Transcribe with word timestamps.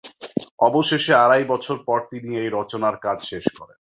অবশেষে 0.59 1.13
আড়াই 1.15 1.43
বছর 1.43 1.77
পর 1.87 1.99
তিনি 2.11 2.29
এই 2.37 2.49
রচনার 2.57 2.95
কাজ 2.97 3.17
শেষ 3.29 3.45
করেন। 3.57 3.77